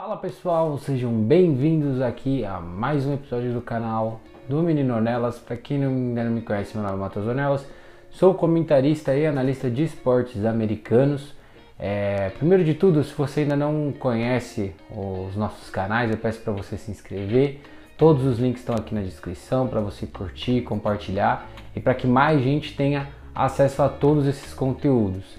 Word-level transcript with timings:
Fala 0.00 0.16
pessoal, 0.16 0.78
sejam 0.78 1.12
bem-vindos 1.12 2.00
aqui 2.00 2.42
a 2.42 2.58
mais 2.58 3.04
um 3.04 3.12
episódio 3.12 3.52
do 3.52 3.60
canal 3.60 4.18
do 4.48 4.62
Menino 4.62 4.94
Ornelas. 4.94 5.38
Para 5.38 5.58
quem 5.58 5.78
não, 5.78 5.90
ainda 5.90 6.24
não 6.24 6.32
me 6.32 6.40
conhece, 6.40 6.74
meu 6.74 6.82
nome 6.82 6.96
é 6.96 7.00
Matheus 7.00 7.26
Ornelas, 7.26 7.66
sou 8.08 8.32
comentarista 8.32 9.14
e 9.14 9.26
analista 9.26 9.68
de 9.68 9.84
esportes 9.84 10.46
americanos. 10.46 11.34
É, 11.78 12.30
primeiro 12.30 12.64
de 12.64 12.72
tudo, 12.72 13.04
se 13.04 13.12
você 13.12 13.40
ainda 13.40 13.54
não 13.54 13.92
conhece 13.92 14.74
os 14.90 15.36
nossos 15.36 15.68
canais, 15.68 16.10
eu 16.10 16.16
peço 16.16 16.40
para 16.40 16.54
você 16.54 16.78
se 16.78 16.90
inscrever. 16.90 17.60
Todos 17.98 18.24
os 18.24 18.38
links 18.38 18.62
estão 18.62 18.76
aqui 18.76 18.94
na 18.94 19.02
descrição 19.02 19.68
para 19.68 19.82
você 19.82 20.06
curtir, 20.06 20.62
compartilhar 20.62 21.46
e 21.76 21.80
para 21.80 21.92
que 21.92 22.06
mais 22.06 22.40
gente 22.40 22.74
tenha 22.74 23.06
acesso 23.34 23.82
a 23.82 23.88
todos 23.90 24.26
esses 24.26 24.54
conteúdos. 24.54 25.38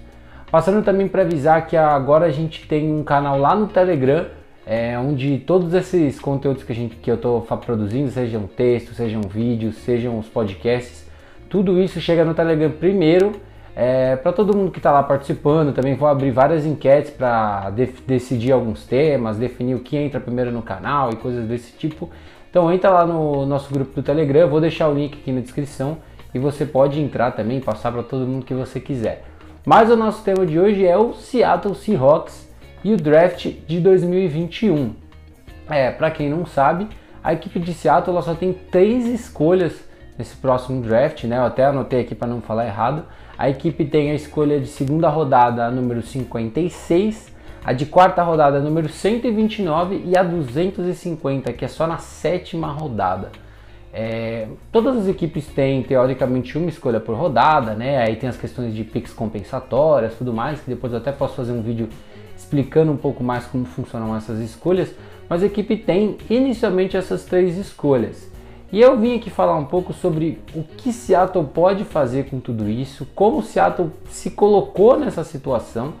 Passando 0.52 0.84
também 0.84 1.08
para 1.08 1.22
avisar 1.22 1.66
que 1.66 1.76
agora 1.76 2.26
a 2.26 2.30
gente 2.30 2.68
tem 2.68 2.94
um 2.94 3.02
canal 3.02 3.36
lá 3.36 3.56
no 3.56 3.66
Telegram, 3.66 4.40
é, 4.66 4.98
onde 4.98 5.38
todos 5.38 5.74
esses 5.74 6.20
conteúdos 6.20 6.62
que, 6.62 6.72
a 6.72 6.74
gente, 6.74 6.96
que 6.96 7.10
eu 7.10 7.16
estou 7.16 7.40
produzindo, 7.40 8.10
sejam 8.10 8.46
textos, 8.46 8.96
sejam 8.96 9.20
vídeos, 9.22 9.76
sejam 9.76 10.18
os 10.18 10.26
podcasts, 10.26 11.06
tudo 11.48 11.80
isso 11.80 12.00
chega 12.00 12.24
no 12.24 12.32
Telegram 12.32 12.70
primeiro 12.70 13.32
é, 13.74 14.16
para 14.16 14.32
todo 14.32 14.56
mundo 14.56 14.70
que 14.70 14.78
está 14.78 14.92
lá 14.92 15.02
participando. 15.02 15.74
Também 15.74 15.94
vou 15.94 16.08
abrir 16.08 16.30
várias 16.30 16.64
enquetes 16.64 17.10
para 17.10 17.70
de 17.70 17.86
decidir 18.06 18.52
alguns 18.52 18.86
temas, 18.86 19.36
definir 19.36 19.74
o 19.74 19.80
que 19.80 19.96
entra 19.96 20.20
primeiro 20.20 20.50
no 20.50 20.62
canal 20.62 21.10
e 21.10 21.16
coisas 21.16 21.46
desse 21.46 21.72
tipo. 21.72 22.10
Então 22.50 22.70
entra 22.72 22.90
lá 22.90 23.06
no 23.06 23.46
nosso 23.46 23.72
grupo 23.72 23.94
do 23.94 24.02
Telegram, 24.02 24.48
vou 24.48 24.60
deixar 24.60 24.88
o 24.88 24.94
link 24.94 25.14
aqui 25.14 25.32
na 25.32 25.40
descrição 25.40 25.98
e 26.34 26.38
você 26.38 26.64
pode 26.64 27.00
entrar 27.00 27.32
também, 27.32 27.60
passar 27.60 27.92
para 27.92 28.02
todo 28.02 28.26
mundo 28.26 28.44
que 28.44 28.54
você 28.54 28.78
quiser. 28.78 29.24
Mas 29.64 29.90
o 29.90 29.96
nosso 29.96 30.24
tema 30.24 30.44
de 30.44 30.58
hoje 30.58 30.86
é 30.86 30.96
o 30.96 31.14
Seattle 31.14 31.74
Seahawks 31.74 32.51
e 32.84 32.92
o 32.92 32.96
draft 32.96 33.46
de 33.66 33.80
2021. 33.80 34.94
É, 35.68 35.90
para 35.90 36.10
quem 36.10 36.28
não 36.28 36.44
sabe, 36.44 36.88
a 37.22 37.32
equipe 37.32 37.60
de 37.60 37.72
Seattle 37.72 38.20
só 38.22 38.34
tem 38.34 38.52
três 38.52 39.06
escolhas 39.06 39.84
nesse 40.18 40.36
próximo 40.36 40.82
draft, 40.82 41.24
né? 41.24 41.38
Eu 41.38 41.44
até 41.44 41.64
anotei 41.64 42.00
aqui 42.00 42.14
para 42.14 42.28
não 42.28 42.40
falar 42.40 42.66
errado. 42.66 43.04
A 43.38 43.48
equipe 43.48 43.84
tem 43.84 44.10
a 44.10 44.14
escolha 44.14 44.60
de 44.60 44.66
segunda 44.66 45.08
rodada, 45.08 45.70
número 45.70 46.02
56, 46.02 47.32
a 47.64 47.72
de 47.72 47.86
quarta 47.86 48.22
rodada, 48.22 48.60
número 48.60 48.88
129 48.88 50.02
e 50.04 50.16
a 50.16 50.22
250, 50.22 51.52
que 51.52 51.64
é 51.64 51.68
só 51.68 51.86
na 51.86 51.98
sétima 51.98 52.72
rodada. 52.72 53.30
É, 53.94 54.48
todas 54.70 54.96
as 54.96 55.06
equipes 55.06 55.46
têm 55.46 55.82
teoricamente 55.82 56.56
uma 56.56 56.68
escolha 56.68 56.98
por 56.98 57.14
rodada, 57.14 57.74
né? 57.74 57.98
Aí 57.98 58.16
tem 58.16 58.28
as 58.28 58.36
questões 58.36 58.74
de 58.74 58.84
picks 58.84 59.12
compensatórias, 59.12 60.14
tudo 60.14 60.32
mais, 60.32 60.60
que 60.60 60.70
depois 60.70 60.92
eu 60.92 60.98
até 60.98 61.12
posso 61.12 61.34
fazer 61.34 61.52
um 61.52 61.62
vídeo 61.62 61.88
explicando 62.42 62.92
um 62.92 62.96
pouco 62.96 63.22
mais 63.22 63.46
como 63.46 63.64
funcionam 63.64 64.14
essas 64.16 64.38
escolhas. 64.40 64.92
Mas 65.28 65.42
a 65.42 65.46
equipe 65.46 65.76
tem 65.76 66.18
inicialmente 66.28 66.96
essas 66.96 67.24
três 67.24 67.56
escolhas. 67.56 68.30
E 68.70 68.80
eu 68.80 68.98
vim 68.98 69.16
aqui 69.16 69.30
falar 69.30 69.56
um 69.56 69.64
pouco 69.64 69.92
sobre 69.92 70.40
o 70.54 70.62
que 70.62 70.92
Seattle 70.92 71.46
pode 71.46 71.84
fazer 71.84 72.30
com 72.30 72.40
tudo 72.40 72.68
isso, 72.68 73.06
como 73.14 73.42
Seattle 73.42 73.90
se 74.08 74.30
colocou 74.30 74.98
nessa 74.98 75.22
situação 75.24 75.94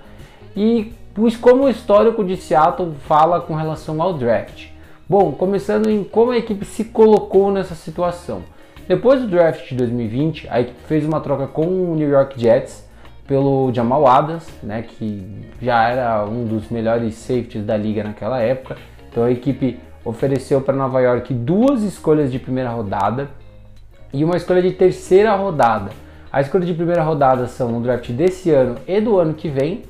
e 0.56 0.92
como 1.40 1.64
o 1.64 1.68
histórico 1.68 2.24
de 2.24 2.36
Seattle 2.36 2.94
fala 3.06 3.42
com 3.42 3.54
relação 3.54 4.00
ao 4.00 4.14
draft. 4.14 4.68
Bom, 5.06 5.32
começando 5.32 5.90
em 5.90 6.02
como 6.02 6.30
a 6.30 6.38
equipe 6.38 6.64
se 6.64 6.84
colocou 6.84 7.50
nessa 7.52 7.74
situação. 7.74 8.42
Depois 8.88 9.20
do 9.20 9.26
draft 9.28 9.68
de 9.68 9.74
2020, 9.74 10.48
a 10.50 10.62
equipe 10.62 10.80
fez 10.86 11.04
uma 11.04 11.20
troca 11.20 11.46
com 11.46 11.66
o 11.66 11.94
New 11.94 12.08
York 12.08 12.40
Jets 12.40 12.88
pelo 13.32 13.72
Jamal 13.72 14.06
Adams, 14.06 14.46
né, 14.62 14.82
que 14.82 15.26
já 15.62 15.88
era 15.88 16.22
um 16.26 16.44
dos 16.44 16.68
melhores 16.68 17.14
safeties 17.14 17.64
da 17.64 17.74
liga 17.74 18.04
naquela 18.04 18.38
época. 18.42 18.76
Então 19.10 19.24
a 19.24 19.30
equipe 19.30 19.80
ofereceu 20.04 20.60
para 20.60 20.76
Nova 20.76 21.00
York 21.00 21.32
duas 21.32 21.82
escolhas 21.82 22.30
de 22.30 22.38
primeira 22.38 22.68
rodada 22.68 23.30
e 24.12 24.22
uma 24.22 24.36
escolha 24.36 24.60
de 24.60 24.72
terceira 24.72 25.34
rodada. 25.34 25.92
A 26.30 26.42
escolha 26.42 26.66
de 26.66 26.74
primeira 26.74 27.02
rodada 27.02 27.46
são 27.46 27.72
no 27.72 27.80
draft 27.80 28.10
desse 28.10 28.50
ano 28.50 28.76
e 28.86 29.00
do 29.00 29.18
ano 29.18 29.32
que 29.32 29.48
vem, 29.48 29.80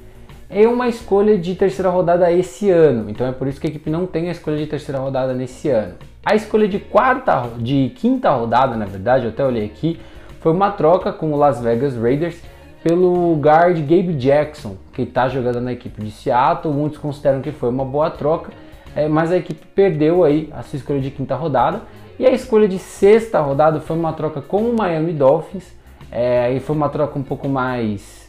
é 0.49 0.69
uma 0.69 0.87
escolha 0.87 1.37
de 1.37 1.57
terceira 1.57 1.91
rodada 1.91 2.31
esse 2.31 2.71
ano. 2.71 3.11
Então 3.11 3.27
é 3.27 3.33
por 3.33 3.49
isso 3.49 3.61
que 3.61 3.67
a 3.67 3.71
equipe 3.71 3.91
não 3.91 4.07
tem 4.07 4.29
a 4.29 4.31
escolha 4.31 4.57
de 4.57 4.69
terceira 4.69 5.01
rodada 5.01 5.35
nesse 5.35 5.69
ano. 5.69 5.95
A 6.25 6.37
escolha 6.37 6.69
de 6.69 6.79
quarta, 6.79 7.49
de 7.59 7.91
quinta 7.97 8.31
rodada, 8.31 8.77
na 8.77 8.85
verdade, 8.85 9.25
eu 9.25 9.31
até 9.31 9.45
olhei 9.45 9.65
aqui, 9.65 9.99
foi 10.39 10.53
uma 10.53 10.71
troca 10.71 11.13
com 11.13 11.33
o 11.33 11.37
Las 11.37 11.61
Vegas 11.61 11.97
Raiders 11.97 12.52
pelo 12.83 13.35
guard 13.37 13.79
Gabe 13.79 14.15
Jackson, 14.15 14.77
que 14.93 15.03
está 15.03 15.29
jogando 15.29 15.61
na 15.61 15.73
equipe 15.73 16.03
de 16.03 16.11
Seattle. 16.11 16.75
Muitos 16.75 16.99
consideram 16.99 17.41
que 17.41 17.53
foi 17.53 17.69
uma 17.69 17.85
boa 17.85 18.11
troca, 18.11 18.51
é, 18.95 19.09
mas 19.09 19.31
a 19.31 19.37
equipe 19.37 19.67
perdeu 19.75 20.25
aí 20.25 20.49
a 20.53 20.63
sua 20.63 20.77
escolha 20.77 21.01
de 21.01 21.11
quinta 21.11 21.35
rodada. 21.35 21.83
E 22.19 22.27
a 22.27 22.31
escolha 22.31 22.69
de 22.69 22.79
sexta 22.79 23.41
rodada 23.41 23.81
foi 23.81 23.97
uma 23.97 24.13
troca 24.13 24.41
com 24.41 24.63
o 24.63 24.77
Miami 24.77 25.13
Dolphins. 25.13 25.73
É, 26.11 26.53
e 26.53 26.61
foi 26.61 26.77
uma 26.77 26.89
troca 26.89 27.19
um 27.19 27.23
pouco 27.23 27.49
mais 27.49 28.23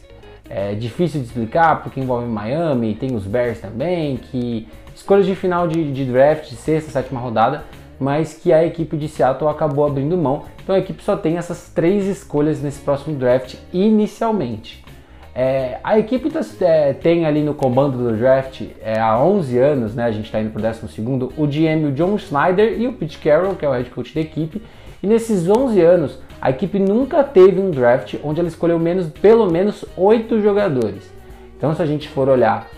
é 0.48 0.74
difícil 0.74 1.20
de 1.20 1.26
explicar 1.26 1.82
porque 1.82 2.00
envolve 2.00 2.26
Miami, 2.26 2.94
tem 2.94 3.14
os 3.14 3.24
Bears 3.26 3.60
também, 3.60 4.16
que 4.16 4.68
escolhas 4.94 5.26
de 5.26 5.34
final 5.34 5.66
de, 5.66 5.90
de 5.90 6.04
draft, 6.04 6.52
sexta, 6.52 6.90
sétima 6.90 7.20
rodada, 7.20 7.64
mas 8.04 8.34
que 8.34 8.52
a 8.52 8.62
equipe 8.62 8.98
de 8.98 9.08
Seattle 9.08 9.48
acabou 9.48 9.86
abrindo 9.86 10.14
mão. 10.14 10.42
Então 10.62 10.76
a 10.76 10.78
equipe 10.78 11.02
só 11.02 11.16
tem 11.16 11.38
essas 11.38 11.70
três 11.74 12.06
escolhas 12.06 12.60
nesse 12.60 12.80
próximo 12.80 13.16
draft 13.16 13.54
inicialmente. 13.72 14.84
É, 15.34 15.78
a 15.82 15.98
equipe 15.98 16.28
tá, 16.28 16.40
é, 16.60 16.92
tem 16.92 17.24
ali 17.24 17.42
no 17.42 17.54
comando 17.54 17.96
do 17.96 18.14
draft 18.14 18.60
é, 18.82 19.00
há 19.00 19.18
11 19.18 19.58
anos, 19.58 19.94
né, 19.94 20.04
a 20.04 20.12
gente 20.12 20.26
está 20.26 20.38
indo 20.38 20.50
para 20.50 20.60
o 20.60 20.62
12 20.62 21.00
o 21.36 21.46
GM, 21.46 21.92
John 21.94 22.16
Schneider 22.18 22.78
e 22.78 22.86
o 22.86 22.92
Pete 22.92 23.18
Carroll, 23.18 23.56
que 23.56 23.64
é 23.64 23.68
o 23.68 23.72
head 23.72 23.88
coach 23.88 24.14
da 24.14 24.20
equipe. 24.20 24.60
E 25.02 25.06
nesses 25.06 25.48
11 25.48 25.80
anos, 25.80 26.18
a 26.40 26.50
equipe 26.50 26.78
nunca 26.78 27.24
teve 27.24 27.58
um 27.58 27.70
draft 27.70 28.16
onde 28.22 28.38
ela 28.38 28.48
escolheu 28.48 28.78
menos, 28.78 29.08
pelo 29.08 29.50
menos 29.50 29.82
oito 29.96 30.42
jogadores. 30.42 31.10
Então, 31.56 31.74
se 31.74 31.82
a 31.82 31.86
gente 31.86 32.06
for 32.08 32.28
olhar 32.28 32.68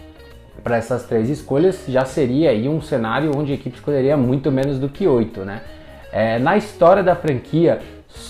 para 0.63 0.77
essas 0.77 1.05
três 1.05 1.29
escolhas, 1.31 1.85
já 1.87 2.05
seria 2.05 2.51
aí 2.51 2.69
um 2.69 2.81
cenário 2.81 3.31
onde 3.37 3.53
a 3.53 3.55
equipe 3.55 3.77
escolheria 3.77 4.17
muito 4.17 4.51
menos 4.51 4.79
do 4.79 4.89
que 4.89 5.07
oito, 5.07 5.45
né? 5.45 5.63
É, 6.13 6.39
na 6.39 6.57
história 6.57 7.03
da 7.03 7.15
franquia, 7.15 7.81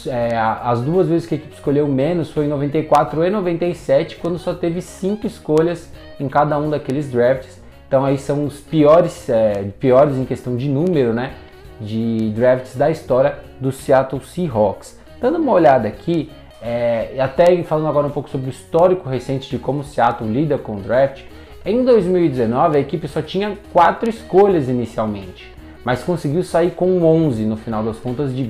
é, 0.06 0.37
as 0.37 0.81
duas 0.81 1.09
vezes 1.09 1.26
que 1.26 1.34
a 1.34 1.38
equipe 1.38 1.54
escolheu 1.54 1.87
menos 1.87 2.31
foi 2.31 2.47
em 2.47 2.48
94 2.48 3.25
e 3.25 3.31
97, 3.31 4.16
quando 4.16 4.38
só 4.38 4.54
teve 4.54 4.82
cinco 4.82 5.26
escolhas 5.26 5.91
em 6.19 6.28
cada 6.28 6.59
um 6.59 6.70
daqueles 6.70 7.10
drafts. 7.10 7.62
Então 7.87 8.04
aí 8.04 8.19
são 8.19 8.44
os 8.44 8.58
piores, 8.58 9.28
é, 9.28 9.64
piores 9.78 10.16
em 10.16 10.25
questão 10.25 10.56
de 10.56 10.69
número, 10.69 11.12
né? 11.12 11.34
De 11.81 12.31
drafts 12.31 12.75
da 12.76 12.91
história 12.91 13.38
do 13.60 13.70
Seattle 13.70 14.22
Seahawks. 14.22 14.98
Dando 15.20 15.38
uma 15.38 15.53
olhada 15.53 15.87
aqui, 15.87 16.31
é, 16.60 17.14
até 17.20 17.62
falando 17.62 17.87
agora 17.87 18.06
um 18.06 18.10
pouco 18.10 18.28
sobre 18.28 18.48
o 18.48 18.50
histórico 18.50 19.08
recente 19.08 19.48
de 19.48 19.58
como 19.58 19.81
o 19.81 19.84
Seattle 19.84 20.31
lida 20.31 20.58
com 20.58 20.76
o 20.76 20.81
draft, 20.81 21.22
em 21.66 21.84
2019 21.84 22.77
a 22.77 22.81
equipe 22.81 23.09
só 23.09 23.21
tinha 23.21 23.59
quatro 23.72 24.09
escolhas 24.09 24.69
inicialmente, 24.69 25.53
mas 25.84 26.03
conseguiu 26.03 26.43
sair 26.43 26.71
com 26.71 27.03
11 27.03 27.44
no 27.44 27.56
final 27.56 27.82
das 27.82 27.99
contas, 27.99 28.34
de, 28.34 28.43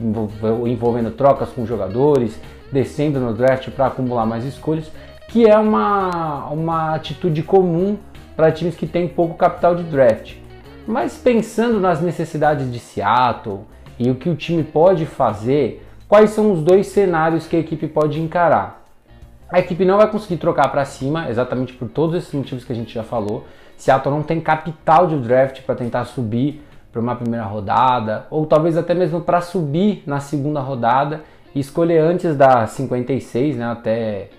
envolvendo 0.67 1.11
trocas 1.11 1.49
com 1.49 1.67
jogadores, 1.67 2.39
descendo 2.71 3.19
no 3.19 3.33
draft 3.33 3.71
para 3.71 3.87
acumular 3.87 4.27
mais 4.27 4.45
escolhas, 4.45 4.91
que 5.29 5.47
é 5.47 5.59
uma, 5.59 6.47
uma 6.51 6.95
atitude 6.95 7.43
comum 7.43 7.97
para 8.37 8.53
times 8.53 8.77
que 8.77 8.87
têm 8.87 9.09
pouco 9.09 9.35
capital 9.35 9.75
de 9.75 9.83
draft. 9.83 10.35
Mas 10.87 11.17
pensando 11.17 11.81
nas 11.81 12.01
necessidades 12.01 12.71
de 12.71 12.79
Seattle 12.79 13.61
e 13.99 14.11
o 14.11 14.15
que 14.15 14.29
o 14.29 14.37
time 14.37 14.63
pode 14.63 15.05
fazer, 15.05 15.83
Quais 16.09 16.31
são 16.31 16.53
os 16.53 16.63
dois 16.63 16.87
cenários 16.87 17.49
que 17.49 17.57
a 17.57 17.59
equipe 17.59 17.89
pode 17.89 18.21
encarar? 18.21 18.86
A 19.49 19.61
equipe 19.61 19.85
não 19.85 19.99
vai 19.99 20.11
conseguir 20.11 20.39
trocar 20.39 20.69
para 20.69 20.85
cima, 20.85 21.31
exatamente 21.31 21.73
por 21.73 21.89
todos 21.89 22.17
esses 22.17 22.33
motivos 22.33 22.65
que 22.65 22.73
a 22.73 22.77
gente 22.77 22.93
já 22.93 23.05
falou. 23.05 23.47
Seattle 23.77 24.15
não 24.15 24.23
tem 24.23 24.41
capital 24.41 25.07
de 25.07 25.17
draft 25.19 25.63
para 25.63 25.75
tentar 25.77 26.05
subir 26.05 26.63
para 26.91 27.01
uma 27.01 27.15
primeira 27.15 27.45
rodada, 27.45 28.27
ou 28.31 28.47
talvez 28.47 28.77
até 28.77 28.95
mesmo 28.95 29.21
para 29.21 29.41
subir 29.41 30.03
na 30.07 30.19
segunda 30.19 30.61
rodada 30.61 31.23
e 31.55 31.61
escolher 31.61 32.01
antes 32.01 32.35
da 32.37 32.67
56, 32.67 33.57
né, 33.57 33.67
até 33.67 34.31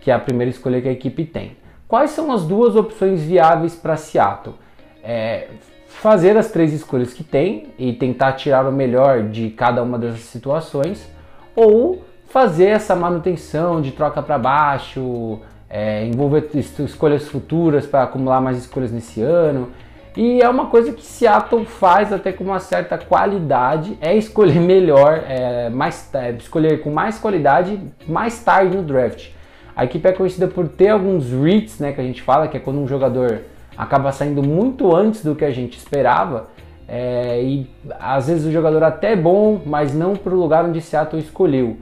que 0.00 0.10
é 0.10 0.14
a 0.14 0.18
primeira 0.18 0.50
escolha 0.50 0.80
que 0.80 0.88
a 0.88 0.92
equipe 0.92 1.24
tem. 1.24 1.56
Quais 1.86 2.10
são 2.10 2.32
as 2.32 2.44
duas 2.44 2.76
opções 2.76 3.22
viáveis 3.22 3.76
para 3.76 3.96
Seattle? 3.96 4.56
É, 5.04 5.48
fazer 5.86 6.36
as 6.36 6.50
três 6.50 6.72
escolhas 6.72 7.12
que 7.12 7.22
tem 7.22 7.68
e 7.78 7.92
tentar 7.92 8.32
tirar 8.32 8.66
o 8.66 8.72
melhor 8.72 9.24
de 9.24 9.50
cada 9.50 9.82
uma 9.82 9.98
dessas 9.98 10.20
situações, 10.20 11.08
ou 11.54 12.02
fazer 12.28 12.66
essa 12.66 12.94
manutenção 12.94 13.80
de 13.80 13.92
troca 13.92 14.22
para 14.22 14.38
baixo, 14.38 15.40
é, 15.68 16.04
envolver 16.06 16.48
escolhas 16.54 17.28
futuras 17.28 17.86
para 17.86 18.04
acumular 18.04 18.40
mais 18.40 18.58
escolhas 18.58 18.92
nesse 18.92 19.20
ano. 19.20 19.68
E 20.16 20.40
é 20.40 20.48
uma 20.48 20.66
coisa 20.66 20.92
que 20.92 21.04
Seattle 21.04 21.64
faz 21.64 22.12
até 22.12 22.32
com 22.32 22.44
uma 22.44 22.58
certa 22.58 22.98
qualidade, 22.98 23.96
é 24.00 24.16
escolher 24.16 24.58
melhor, 24.60 25.22
é, 25.28 25.68
mais, 25.70 26.12
é, 26.14 26.32
escolher 26.32 26.82
com 26.82 26.90
mais 26.90 27.18
qualidade 27.18 27.80
mais 28.06 28.42
tarde 28.42 28.76
no 28.76 28.82
draft. 28.82 29.28
A 29.76 29.84
equipe 29.84 30.08
é 30.08 30.12
conhecida 30.12 30.48
por 30.48 30.66
ter 30.68 30.88
alguns 30.88 31.30
reads, 31.30 31.78
né, 31.78 31.92
que 31.92 32.00
a 32.00 32.04
gente 32.04 32.20
fala, 32.20 32.48
que 32.48 32.56
é 32.56 32.60
quando 32.60 32.80
um 32.80 32.88
jogador 32.88 33.42
acaba 33.76 34.10
saindo 34.10 34.42
muito 34.42 34.94
antes 34.94 35.22
do 35.22 35.36
que 35.36 35.44
a 35.44 35.52
gente 35.52 35.78
esperava. 35.78 36.48
É, 36.88 37.40
e 37.40 37.70
às 38.00 38.26
vezes 38.26 38.44
o 38.46 38.50
jogador 38.50 38.82
até 38.82 39.12
é 39.12 39.16
bom, 39.16 39.60
mas 39.64 39.94
não 39.94 40.16
para 40.16 40.34
o 40.34 40.38
lugar 40.38 40.64
onde 40.64 40.80
Seattle 40.80 41.22
escolheu. 41.22 41.76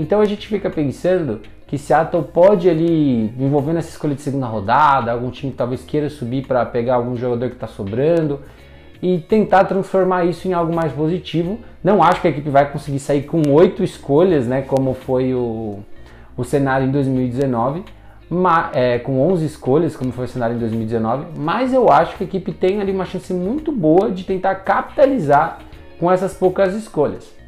Então 0.00 0.22
a 0.22 0.24
gente 0.24 0.48
fica 0.48 0.70
pensando 0.70 1.42
que 1.66 1.76
Seattle 1.76 2.24
pode 2.24 2.70
ali, 2.70 3.32
envolvendo 3.38 3.78
essa 3.78 3.90
escolha 3.90 4.14
de 4.14 4.22
segunda 4.22 4.46
rodada, 4.46 5.12
algum 5.12 5.30
time 5.30 5.52
que 5.52 5.58
talvez 5.58 5.84
queira 5.84 6.08
subir 6.08 6.46
para 6.46 6.64
pegar 6.64 6.94
algum 6.94 7.14
jogador 7.14 7.48
que 7.48 7.54
está 7.54 7.66
sobrando 7.66 8.40
e 9.02 9.18
tentar 9.18 9.64
transformar 9.64 10.24
isso 10.24 10.48
em 10.48 10.54
algo 10.54 10.74
mais 10.74 10.90
positivo. 10.90 11.58
Não 11.84 12.02
acho 12.02 12.22
que 12.22 12.28
a 12.28 12.30
equipe 12.30 12.48
vai 12.48 12.72
conseguir 12.72 12.98
sair 12.98 13.24
com 13.24 13.42
oito 13.52 13.84
escolhas, 13.84 14.46
né, 14.46 14.62
como 14.62 14.94
foi 14.94 15.34
o, 15.34 15.80
o 16.34 16.44
cenário 16.44 16.86
em 16.88 16.90
2019, 16.90 17.84
mas, 18.30 18.70
é, 18.74 18.98
com 18.98 19.20
11 19.20 19.44
escolhas, 19.44 19.94
como 19.94 20.12
foi 20.12 20.24
o 20.24 20.28
cenário 20.28 20.56
em 20.56 20.58
2019, 20.58 21.26
mas 21.36 21.74
eu 21.74 21.90
acho 21.90 22.16
que 22.16 22.24
a 22.24 22.26
equipe 22.26 22.52
tem 22.52 22.80
ali 22.80 22.90
uma 22.90 23.04
chance 23.04 23.34
muito 23.34 23.70
boa 23.70 24.10
de 24.10 24.24
tentar 24.24 24.54
capitalizar 24.56 25.58
com 25.98 26.10
essas 26.10 26.32
poucas 26.32 26.74
escolhas. 26.74 27.39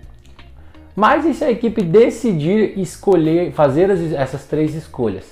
Mas 0.94 1.25
e 1.25 1.33
se 1.33 1.44
a 1.44 1.50
equipe 1.50 1.83
decidir 1.83 2.79
escolher, 2.79 3.53
fazer 3.53 3.91
as, 3.91 4.12
essas 4.12 4.44
três 4.44 4.75
escolhas? 4.75 5.25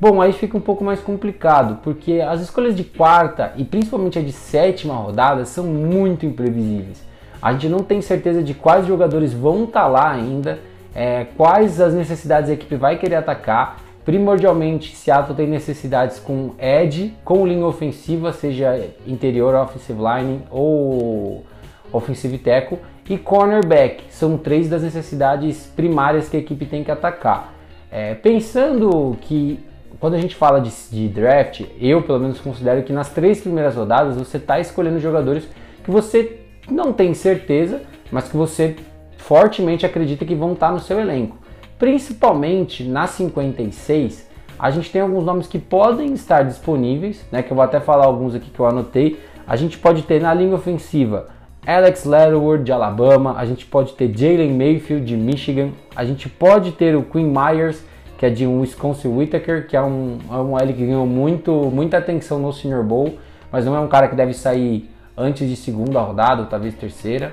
Bom, 0.00 0.20
aí 0.20 0.32
fica 0.32 0.56
um 0.56 0.60
pouco 0.60 0.82
mais 0.82 1.00
complicado, 1.00 1.78
porque 1.82 2.20
as 2.20 2.40
escolhas 2.40 2.74
de 2.74 2.82
quarta 2.82 3.52
e 3.56 3.64
principalmente 3.64 4.18
a 4.18 4.22
de 4.22 4.32
sétima 4.32 4.94
rodada 4.94 5.44
são 5.44 5.64
muito 5.64 6.26
imprevisíveis. 6.26 7.02
A 7.40 7.52
gente 7.52 7.68
não 7.68 7.80
tem 7.80 8.00
certeza 8.00 8.42
de 8.42 8.54
quais 8.54 8.86
jogadores 8.86 9.32
vão 9.32 9.64
estar 9.64 9.82
tá 9.82 9.86
lá 9.86 10.10
ainda, 10.10 10.58
é, 10.94 11.26
quais 11.36 11.80
as 11.80 11.94
necessidades 11.94 12.50
a 12.50 12.52
equipe 12.52 12.76
vai 12.76 12.98
querer 12.98 13.16
atacar. 13.16 13.78
Primordialmente, 14.04 14.96
Seattle 14.96 15.36
tem 15.36 15.46
necessidades 15.46 16.18
com 16.18 16.52
edge, 16.58 17.14
com 17.24 17.46
linha 17.46 17.66
ofensiva, 17.66 18.32
seja 18.32 18.88
interior 19.06 19.54
offensive 19.54 20.00
line 20.00 20.42
ou 20.50 21.44
offensive 21.92 22.38
tackle, 22.38 22.78
e 23.12 23.18
cornerback. 23.18 24.04
São 24.08 24.38
três 24.38 24.68
das 24.68 24.82
necessidades 24.82 25.66
primárias 25.76 26.28
que 26.28 26.36
a 26.36 26.40
equipe 26.40 26.64
tem 26.64 26.82
que 26.82 26.90
atacar. 26.90 27.52
É, 27.90 28.14
pensando 28.14 29.16
que 29.20 29.60
quando 30.00 30.14
a 30.14 30.18
gente 30.18 30.34
fala 30.34 30.60
de, 30.60 30.70
de, 30.90 31.08
draft, 31.08 31.62
eu 31.78 32.02
pelo 32.02 32.18
menos 32.18 32.40
considero 32.40 32.82
que 32.82 32.92
nas 32.92 33.10
três 33.10 33.40
primeiras 33.40 33.76
rodadas 33.76 34.16
você 34.16 34.38
está 34.38 34.58
escolhendo 34.58 34.98
jogadores 34.98 35.46
que 35.84 35.90
você 35.90 36.40
não 36.70 36.92
tem 36.92 37.12
certeza, 37.12 37.82
mas 38.10 38.28
que 38.28 38.36
você 38.36 38.76
fortemente 39.18 39.84
acredita 39.84 40.24
que 40.24 40.34
vão 40.34 40.54
estar 40.54 40.68
tá 40.68 40.72
no 40.72 40.80
seu 40.80 40.98
elenco. 40.98 41.36
Principalmente 41.78 42.84
na 42.84 43.06
56, 43.06 44.26
a 44.58 44.70
gente 44.70 44.90
tem 44.90 45.02
alguns 45.02 45.24
nomes 45.24 45.46
que 45.46 45.58
podem 45.58 46.14
estar 46.14 46.44
disponíveis, 46.44 47.24
né, 47.30 47.42
que 47.42 47.52
eu 47.52 47.56
vou 47.56 47.64
até 47.64 47.78
falar 47.78 48.06
alguns 48.06 48.34
aqui 48.34 48.50
que 48.50 48.58
eu 48.58 48.66
anotei. 48.66 49.20
A 49.46 49.56
gente 49.56 49.76
pode 49.76 50.02
ter 50.02 50.20
na 50.20 50.32
linha 50.32 50.54
ofensiva 50.54 51.28
Alex 51.64 52.04
Leatherwood 52.04 52.64
de 52.64 52.72
Alabama, 52.72 53.36
a 53.38 53.44
gente 53.46 53.64
pode 53.64 53.92
ter 53.92 54.12
Jalen 54.12 54.52
Mayfield 54.52 55.06
de 55.06 55.16
Michigan, 55.16 55.70
a 55.94 56.04
gente 56.04 56.28
pode 56.28 56.72
ter 56.72 56.96
o 56.96 57.04
Quinn 57.04 57.32
Myers, 57.32 57.84
que 58.18 58.26
é 58.26 58.30
de 58.30 58.44
um 58.44 58.60
Wisconsin 58.60 59.08
Whitaker, 59.16 59.68
que 59.68 59.76
é 59.76 59.82
um, 59.82 60.18
é 60.28 60.34
um 60.34 60.58
L 60.58 60.72
que 60.72 60.84
ganhou 60.84 61.06
muito, 61.06 61.52
muita 61.72 61.98
atenção 61.98 62.40
no 62.40 62.52
Senior 62.52 62.82
Bowl, 62.82 63.16
mas 63.50 63.64
não 63.64 63.76
é 63.76 63.80
um 63.80 63.86
cara 63.86 64.08
que 64.08 64.16
deve 64.16 64.34
sair 64.34 64.90
antes 65.16 65.48
de 65.48 65.54
segunda 65.54 66.00
rodada 66.00 66.42
ou 66.42 66.48
talvez 66.48 66.74
terceira. 66.74 67.32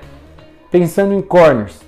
Pensando 0.70 1.12
em 1.12 1.20
corners, 1.20 1.80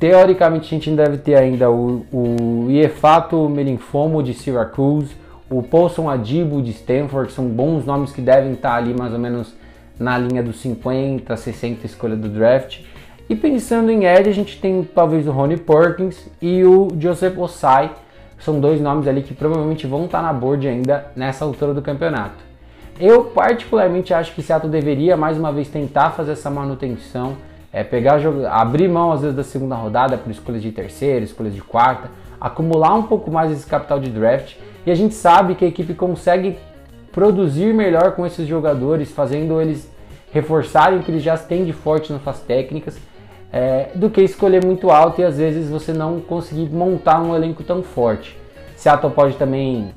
teoricamente 0.00 0.66
a 0.66 0.78
gente 0.78 0.90
deve 0.90 1.18
ter 1.18 1.34
ainda 1.34 1.70
o, 1.70 2.06
o 2.10 2.70
Iefato 2.70 3.46
Melinfomo 3.50 4.22
de 4.22 4.32
Syracuse, 4.32 5.14
o 5.50 5.62
Paulson 5.62 6.08
Adibo 6.08 6.62
de 6.62 6.70
Stanford, 6.70 7.28
que 7.28 7.34
são 7.34 7.46
bons 7.46 7.84
nomes 7.84 8.10
que 8.10 8.22
devem 8.22 8.52
estar 8.52 8.74
ali 8.74 8.94
mais 8.94 9.12
ou 9.12 9.18
menos 9.18 9.54
na 9.98 10.18
linha 10.18 10.42
dos 10.42 10.60
50, 10.60 11.36
60 11.36 11.86
escolha 11.86 12.16
do 12.16 12.28
draft. 12.28 12.80
E 13.28 13.36
pensando 13.36 13.90
em 13.90 14.04
Ed, 14.04 14.28
a 14.28 14.32
gente 14.32 14.60
tem 14.60 14.82
talvez 14.82 15.26
o 15.26 15.30
Ronnie 15.30 15.56
Perkins 15.56 16.28
e 16.40 16.64
o 16.64 16.88
Joseph 16.98 17.38
Osai. 17.38 17.90
São 18.38 18.60
dois 18.60 18.80
nomes 18.80 19.06
ali 19.06 19.22
que 19.22 19.32
provavelmente 19.32 19.86
vão 19.86 20.04
estar 20.04 20.20
na 20.20 20.32
board 20.32 20.66
ainda 20.66 21.06
nessa 21.14 21.44
altura 21.44 21.72
do 21.72 21.80
campeonato. 21.80 22.52
Eu 23.00 23.24
particularmente 23.26 24.12
acho 24.12 24.34
que 24.34 24.42
Seattle 24.42 24.70
deveria 24.70 25.16
mais 25.16 25.38
uma 25.38 25.52
vez 25.52 25.68
tentar 25.68 26.10
fazer 26.10 26.32
essa 26.32 26.50
manutenção, 26.50 27.36
é, 27.72 27.82
pegar 27.82 28.20
abrir 28.50 28.88
mão 28.88 29.12
às 29.12 29.22
vezes 29.22 29.36
da 29.36 29.44
segunda 29.44 29.74
rodada 29.74 30.18
por 30.18 30.30
escolhas 30.30 30.60
de 30.60 30.70
terceira, 30.72 31.24
escolhas 31.24 31.54
de 31.54 31.62
quarta, 31.62 32.10
acumular 32.40 32.94
um 32.94 33.04
pouco 33.04 33.30
mais 33.30 33.50
esse 33.50 33.66
capital 33.66 33.98
de 33.98 34.10
draft. 34.10 34.56
E 34.84 34.90
a 34.90 34.94
gente 34.94 35.14
sabe 35.14 35.54
que 35.54 35.64
a 35.64 35.68
equipe 35.68 35.94
consegue 35.94 36.58
produzir 37.12 37.72
melhor 37.74 38.12
com 38.12 38.26
esses 38.26 38.46
jogadores, 38.48 39.10
fazendo 39.10 39.60
eles 39.60 39.90
reforçarem 40.32 40.98
o 40.98 41.02
que 41.02 41.10
eles 41.10 41.22
já 41.22 41.36
têm 41.36 41.64
de 41.64 41.72
forte 41.72 42.12
nas 42.12 42.22
suas 42.22 42.40
técnicas, 42.40 42.98
é, 43.52 43.90
do 43.94 44.08
que 44.08 44.22
escolher 44.22 44.64
muito 44.64 44.90
alto 44.90 45.20
e 45.20 45.24
às 45.24 45.36
vezes 45.36 45.68
você 45.68 45.92
não 45.92 46.20
conseguir 46.20 46.70
montar 46.70 47.20
um 47.20 47.36
elenco 47.36 47.62
tão 47.62 47.82
forte. 47.82 48.36
Seattle 48.74 49.12
pode 49.12 49.36
também 49.36 49.92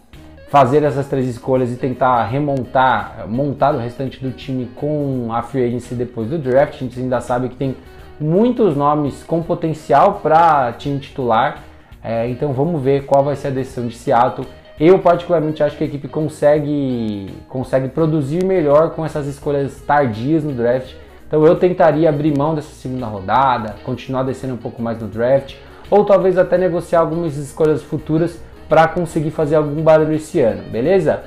fazer 0.50 0.84
essas 0.84 1.08
três 1.08 1.26
escolhas 1.28 1.72
e 1.72 1.78
tentar 1.78 2.26
remontar, 2.26 3.26
montar 3.28 3.74
o 3.74 3.78
restante 3.78 4.22
do 4.22 4.32
time 4.32 4.70
com 4.76 5.30
a 5.32 5.42
free 5.42 5.64
agency 5.64 5.96
depois 5.96 6.30
do 6.30 6.38
draft. 6.38 6.76
A 6.76 6.78
gente 6.80 7.00
ainda 7.00 7.22
sabe 7.22 7.50
que 7.50 7.56
tem 7.56 7.76
muitos 8.20 8.76
nomes 8.76 9.24
com 9.24 9.42
potencial 9.42 10.20
para 10.22 10.74
time 10.74 11.00
titular, 11.00 11.64
é, 12.04 12.30
então 12.30 12.54
vamos 12.54 12.82
ver 12.82 13.06
qual 13.06 13.24
vai 13.24 13.36
ser 13.36 13.48
a 13.48 13.52
decisão 13.52 13.88
de 13.88 13.96
Seattle 13.96 14.46
eu 14.80 15.00
particularmente 15.00 15.64
acho 15.64 15.78
que 15.78 15.84
a 15.84 15.88
equipe 15.88 16.08
consegue, 16.08 17.30
consegue 17.48 17.88
produzir 17.88 18.44
melhor 18.44 18.92
com 18.92 19.06
essas 19.06 19.26
escolhas 19.26 19.82
tardias 19.82 20.44
no 20.44 20.52
draft. 20.52 20.94
Então 21.28 21.46
eu 21.46 21.56
tentaria 21.56 22.10
abrir 22.10 22.38
mão 22.38 22.54
dessa 22.54 22.74
segunda 22.76 23.06
rodada, 23.06 23.76
continuar 23.84 24.24
descendo 24.24 24.54
um 24.54 24.58
pouco 24.58 24.82
mais 24.82 25.00
no 25.00 25.08
draft, 25.08 25.56
ou 25.90 26.04
talvez 26.04 26.38
até 26.38 26.58
negociar 26.58 27.00
algumas 27.00 27.38
escolhas 27.38 27.82
futuras 27.82 28.40
para 28.68 28.88
conseguir 28.88 29.32
fazer 29.32 29.56
algum 29.56 29.82
barulho 29.82 30.14
esse 30.14 30.40
ano, 30.42 30.64
beleza? 30.70 31.24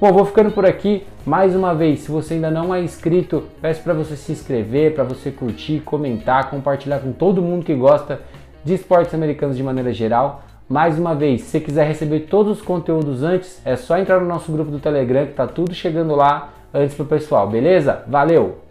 Bom, 0.00 0.12
vou 0.12 0.24
ficando 0.24 0.50
por 0.50 0.64
aqui. 0.66 1.06
Mais 1.24 1.56
uma 1.56 1.74
vez, 1.74 2.00
se 2.00 2.10
você 2.10 2.34
ainda 2.34 2.50
não 2.50 2.74
é 2.74 2.80
inscrito, 2.80 3.44
peço 3.60 3.82
para 3.82 3.92
você 3.92 4.14
se 4.14 4.30
inscrever, 4.30 4.94
para 4.94 5.04
você 5.04 5.30
curtir, 5.30 5.80
comentar, 5.80 6.50
compartilhar 6.50 7.00
com 7.00 7.12
todo 7.12 7.42
mundo 7.42 7.64
que 7.64 7.74
gosta 7.74 8.20
de 8.64 8.74
esportes 8.74 9.14
americanos 9.14 9.56
de 9.56 9.62
maneira 9.62 9.92
geral. 9.92 10.44
Mais 10.68 10.98
uma 10.98 11.14
vez, 11.14 11.42
se 11.42 11.60
quiser 11.60 11.86
receber 11.86 12.20
todos 12.20 12.58
os 12.58 12.62
conteúdos 12.62 13.22
antes, 13.22 13.62
é 13.64 13.76
só 13.76 13.96
entrar 13.98 14.20
no 14.20 14.26
nosso 14.26 14.50
grupo 14.50 14.68
do 14.68 14.80
Telegram 14.80 15.24
que 15.24 15.32
tá 15.32 15.46
tudo 15.46 15.72
chegando 15.72 16.16
lá 16.16 16.52
antes 16.74 16.96
pro 16.96 17.04
pessoal, 17.04 17.48
beleza? 17.48 18.02
Valeu! 18.08 18.65